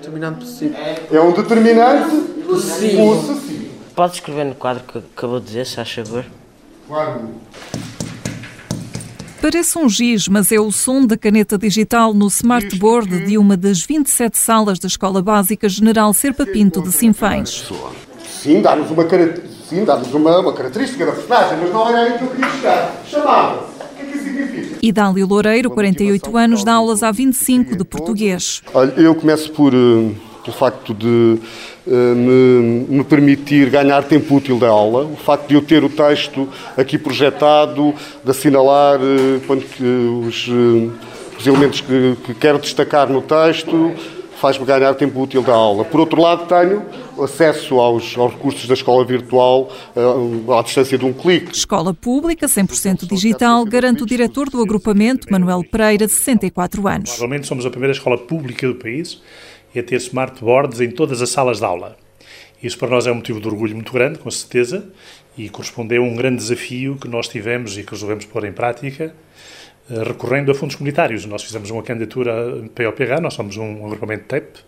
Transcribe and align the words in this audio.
determinante 0.00 0.40
possível. 0.40 0.76
É 1.12 1.20
um 1.20 1.32
determinante 1.32 2.16
possessivo. 2.46 3.40
Pode 3.94 4.14
escrever 4.14 4.44
no 4.46 4.54
quadro 4.54 4.82
que 4.84 4.98
acabou 4.98 5.38
de 5.38 5.46
dizer, 5.46 5.66
se 5.66 5.76
faz 5.76 5.92
favor. 5.92 6.24
Quadro. 6.88 7.28
Parece 9.42 9.78
um 9.78 9.88
giz, 9.88 10.28
mas 10.28 10.52
é 10.52 10.60
o 10.60 10.70
som 10.70 11.06
da 11.06 11.16
caneta 11.16 11.56
digital 11.56 12.12
no 12.12 12.26
smartboard 12.26 13.24
de 13.24 13.38
uma 13.38 13.56
das 13.56 13.82
27 13.82 14.36
salas 14.36 14.78
da 14.78 14.86
Escola 14.86 15.22
Básica 15.22 15.68
General 15.68 16.12
Serpa 16.12 16.44
Pinto 16.44 16.82
de 16.82 16.92
Sinfães. 16.92 17.66
Sim, 18.28 18.60
dá-nos 18.60 18.90
uma, 18.90 19.06
sim, 19.68 19.84
dá-nos 19.84 20.12
uma, 20.12 20.40
uma 20.40 20.52
característica 20.52 21.06
da 21.06 21.12
personagem, 21.12 21.58
mas 21.58 21.72
não 21.72 21.88
era 21.88 21.98
aí 22.00 22.18
que 22.18 22.24
eu 22.24 22.28
queria 22.28 22.50
chegar. 22.50 23.02
Chamava. 23.06 23.69
Significa? 24.22 24.78
Idálio 24.82 25.26
Loureiro, 25.26 25.70
48 25.70 26.36
anos, 26.36 26.64
dá 26.64 26.74
aulas 26.74 27.02
há 27.02 27.10
25 27.10 27.76
de 27.76 27.84
português. 27.84 28.62
Olha, 28.72 28.92
eu 28.96 29.14
começo 29.14 29.52
por, 29.52 29.74
eh, 29.74 30.10
pelo 30.42 30.56
facto 30.56 30.94
de 30.94 31.38
eh, 31.86 32.14
me, 32.14 32.86
me 32.88 33.04
permitir 33.04 33.70
ganhar 33.70 34.02
tempo 34.04 34.36
útil 34.36 34.58
da 34.58 34.68
aula, 34.68 35.04
o 35.04 35.16
facto 35.16 35.48
de 35.48 35.54
eu 35.54 35.62
ter 35.62 35.82
o 35.82 35.88
texto 35.88 36.48
aqui 36.76 36.98
projetado, 36.98 37.94
de 38.22 38.30
assinalar 38.30 39.00
eh, 39.00 39.40
quando 39.46 39.64
que 39.64 39.82
os, 39.82 40.46
eh, 40.48 41.36
os 41.38 41.46
elementos 41.46 41.80
que, 41.80 42.16
que 42.24 42.34
quero 42.34 42.58
destacar 42.58 43.08
no 43.08 43.22
texto, 43.22 43.92
faz-me 44.40 44.64
ganhar 44.64 44.94
tempo 44.94 45.20
útil 45.20 45.42
da 45.42 45.52
aula. 45.52 45.84
Por 45.84 46.00
outro 46.00 46.20
lado, 46.20 46.46
tenho 46.46 46.82
acesso 47.22 47.78
aos, 47.78 48.16
aos 48.16 48.32
recursos 48.32 48.66
da 48.66 48.72
escola 48.72 49.04
virtual 49.04 49.70
eh, 49.94 50.58
à 50.58 50.62
distância 50.62 50.96
de 50.96 51.04
um 51.04 51.12
clique. 51.12 51.54
Escola 51.54 51.92
pública, 51.92 52.46
100% 52.46 53.06
digital, 53.06 53.64
garante 53.66 54.02
o 54.02 54.06
diretor 54.06 54.48
do 54.48 54.62
agrupamento, 54.62 55.30
Manuel 55.30 55.62
Pereira, 55.62 56.08
64 56.08 56.88
anos. 56.88 57.10
Provavelmente 57.10 57.46
somos 57.46 57.66
a 57.66 57.70
primeira 57.70 57.92
escola 57.92 58.16
pública 58.16 58.66
do 58.66 58.74
país 58.74 59.20
a 59.76 59.82
ter 59.82 59.96
smartboards 59.96 60.80
em 60.80 60.90
todas 60.90 61.20
as 61.20 61.28
salas 61.28 61.58
de 61.58 61.64
aula. 61.64 61.96
Isso 62.62 62.78
para 62.78 62.88
nós 62.88 63.06
é 63.06 63.12
um 63.12 63.16
motivo 63.16 63.40
de 63.40 63.46
orgulho 63.46 63.74
muito 63.74 63.92
grande, 63.92 64.18
com 64.18 64.30
certeza, 64.30 64.90
e 65.36 65.48
correspondeu 65.48 66.02
a 66.02 66.06
um 66.06 66.16
grande 66.16 66.38
desafio 66.38 66.96
que 66.96 67.08
nós 67.08 67.28
tivemos 67.28 67.76
e 67.76 67.84
que 67.84 67.90
resolvemos 67.90 68.24
pôr 68.24 68.44
em 68.44 68.52
prática, 68.52 69.14
recorrendo 70.06 70.50
a 70.50 70.54
fundos 70.54 70.76
comunitários. 70.76 71.24
Nós 71.26 71.42
fizemos 71.42 71.70
uma 71.70 71.82
candidatura 71.82 72.32
POPH, 72.74 73.20
nós 73.20 73.34
somos 73.34 73.56
um 73.56 73.84
agrupamento 73.84 74.24
TEP, 74.24 74.58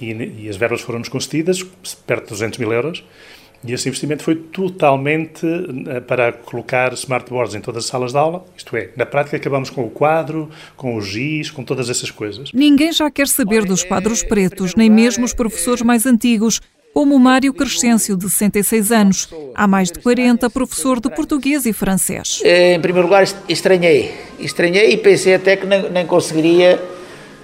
e, 0.00 0.12
e 0.12 0.48
as 0.48 0.56
verbas 0.56 0.80
foram-nos 0.80 1.08
concedidas, 1.08 1.62
perto 2.06 2.24
de 2.24 2.30
200 2.30 2.58
mil 2.58 2.72
euros, 2.72 3.04
e 3.64 3.72
esse 3.72 3.88
investimento 3.88 4.22
foi 4.22 4.36
totalmente 4.36 5.44
eh, 5.88 6.00
para 6.00 6.32
colocar 6.32 6.92
smartboards 6.92 7.56
em 7.56 7.60
todas 7.60 7.84
as 7.84 7.90
salas 7.90 8.12
de 8.12 8.18
aula, 8.18 8.44
isto 8.56 8.76
é, 8.76 8.90
na 8.96 9.04
prática 9.04 9.36
acabamos 9.36 9.68
com 9.68 9.84
o 9.84 9.90
quadro, 9.90 10.48
com 10.76 10.94
o 10.94 11.00
giz, 11.00 11.50
com 11.50 11.64
todas 11.64 11.90
essas 11.90 12.10
coisas. 12.10 12.52
Ninguém 12.52 12.92
já 12.92 13.10
quer 13.10 13.26
saber 13.26 13.64
dos 13.64 13.82
quadros 13.82 14.22
pretos, 14.22 14.76
nem 14.76 14.88
mesmo 14.88 15.24
os 15.24 15.34
professores 15.34 15.82
mais 15.82 16.06
antigos, 16.06 16.60
como 16.98 17.16
Mário 17.16 17.54
Crescêncio, 17.54 18.16
de 18.16 18.28
66 18.28 18.90
anos. 18.90 19.28
Há 19.54 19.68
mais 19.68 19.88
de 19.92 20.00
40, 20.00 20.50
professor 20.50 20.98
de 20.98 21.08
português 21.08 21.64
e 21.64 21.72
francês. 21.72 22.40
Eh, 22.42 22.74
Em 22.74 22.80
primeiro 22.80 23.06
lugar, 23.06 23.22
est- 23.22 23.36
estranhei. 23.48 24.12
Estranhei 24.40 24.90
e 24.94 24.96
pensei 24.96 25.32
até 25.32 25.54
que 25.54 25.64
nem, 25.64 25.88
nem 25.92 26.04
conseguiria 26.04 26.82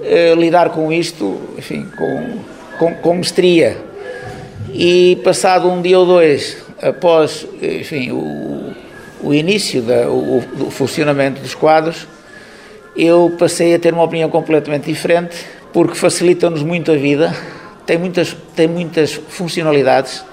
eh, 0.00 0.34
lidar 0.38 0.70
com 0.70 0.90
isto, 0.90 1.38
enfim, 1.58 1.86
com, 1.98 2.38
com, 2.78 2.94
com 2.94 3.14
mestria. 3.16 3.76
E 4.72 5.20
passado 5.22 5.68
um 5.68 5.82
dia 5.82 5.98
ou 5.98 6.06
dois, 6.06 6.56
após, 6.80 7.46
enfim, 7.60 8.10
o, 8.10 8.72
o 9.22 9.34
início 9.34 9.82
da, 9.82 10.08
o, 10.08 10.42
do 10.56 10.70
funcionamento 10.70 11.42
dos 11.42 11.54
quadros, 11.54 12.08
eu 12.96 13.36
passei 13.38 13.74
a 13.74 13.78
ter 13.78 13.92
uma 13.92 14.04
opinião 14.04 14.30
completamente 14.30 14.84
diferente, 14.86 15.36
porque 15.74 15.94
facilitam-nos 15.94 16.62
muito 16.62 16.90
a 16.90 16.96
vida, 16.96 17.36
tem 17.86 17.98
muitas, 17.98 18.36
tem 18.54 18.68
muitas 18.68 19.12
funcionalidades. 19.12 20.24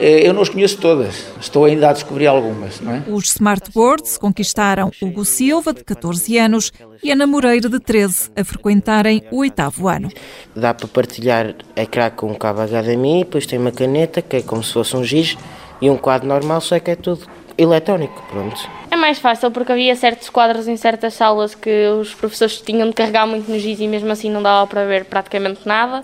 Eh, 0.00 0.26
Eu 0.28 0.32
não 0.32 0.42
as 0.42 0.48
conheço 0.48 0.78
todas, 0.78 1.26
estou 1.40 1.64
ainda 1.64 1.90
a 1.90 1.92
descobrir 1.92 2.28
algumas, 2.28 2.80
não 2.80 2.92
é? 2.94 3.02
Os 3.08 3.32
smartboards 3.32 4.16
conquistaram 4.16 4.92
Hugo 5.02 5.24
Silva, 5.24 5.72
de 5.72 5.82
14 5.82 6.38
anos, 6.38 6.72
e 7.02 7.10
Ana 7.10 7.26
Moreira, 7.26 7.68
de 7.68 7.80
13, 7.80 8.30
a 8.36 8.44
frequentarem 8.44 9.24
o 9.32 9.38
oitavo 9.38 9.88
ano. 9.88 10.08
Dá 10.54 10.72
para 10.72 10.86
partilhar 10.86 11.54
ecrã 11.74 12.10
com 12.10 12.30
um 12.30 12.34
cabo 12.34 12.60
HDMI, 12.62 13.24
depois 13.24 13.44
tem 13.44 13.58
uma 13.58 13.72
caneta, 13.72 14.22
que 14.22 14.36
é 14.36 14.42
como 14.42 14.62
se 14.62 14.72
fosse 14.72 14.96
um 14.96 15.02
giz, 15.02 15.36
e 15.80 15.90
um 15.90 15.96
quadro 15.96 16.28
normal, 16.28 16.60
só 16.60 16.78
que 16.78 16.92
é 16.92 16.96
tudo 16.96 17.26
eletrónico, 17.56 18.22
pronto. 18.30 18.56
Mais 18.98 19.18
fácil 19.20 19.50
porque 19.50 19.70
havia 19.70 19.94
certos 19.94 20.28
quadros 20.28 20.66
em 20.66 20.76
certas 20.76 21.14
salas 21.14 21.54
que 21.54 21.88
os 21.88 22.14
professores 22.14 22.60
tinham 22.60 22.88
de 22.88 22.94
carregar 22.94 23.26
muito 23.26 23.50
no 23.50 23.58
giz 23.58 23.78
e 23.78 23.86
mesmo 23.86 24.10
assim 24.10 24.28
não 24.28 24.42
dava 24.42 24.66
para 24.66 24.84
ver 24.84 25.04
praticamente 25.04 25.60
nada. 25.64 26.02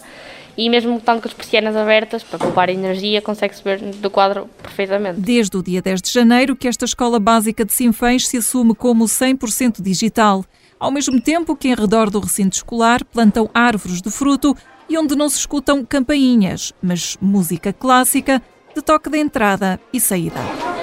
E 0.57 0.71
mesmo 0.71 0.97
estando 0.97 1.21
com 1.21 1.27
as 1.27 1.35
persianas 1.35 1.75
abertas, 1.75 2.23
para 2.23 2.39
poupar 2.39 2.69
energia, 2.69 3.21
consegue-se 3.21 3.65
ver 3.65 3.81
do 3.81 4.09
quadro 4.09 4.49
perfeitamente. 4.63 5.21
Desde 5.21 5.57
o 5.57 5.63
dia 5.63 5.83
10 5.83 6.03
de 6.03 6.13
janeiro 6.13 6.55
que 6.55 6.69
esta 6.69 6.85
escola 6.85 7.19
básica 7.19 7.65
de 7.65 7.73
Sinfães 7.73 8.29
se 8.29 8.37
assume 8.37 8.75
como 8.75 9.05
100% 9.05 9.83
digital, 9.83 10.45
ao 10.79 10.93
mesmo 10.93 11.21
tempo 11.21 11.57
que 11.57 11.69
em 11.69 11.75
redor 11.75 12.09
do 12.09 12.21
recinto 12.21 12.55
escolar 12.55 13.05
plantam 13.05 13.51
árvores 13.53 14.01
de 14.01 14.11
fruto 14.11 14.57
e 14.89 14.97
onde 14.97 15.17
não 15.17 15.29
se 15.29 15.39
escutam 15.39 15.85
campainhas, 15.85 16.73
mas 16.81 17.17
música 17.21 17.73
clássica 17.73 18.41
de 18.75 18.81
toque 18.81 19.11
de 19.11 19.19
entrada 19.19 19.81
e 19.93 19.99
saída. 19.99 20.74